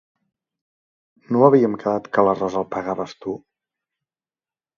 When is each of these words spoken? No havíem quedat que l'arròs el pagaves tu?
No 1.35 1.43
havíem 1.47 1.75
quedat 1.83 2.07
que 2.15 2.25
l'arròs 2.29 2.57
el 2.63 2.67
pagaves 2.73 3.15
tu? 3.27 3.37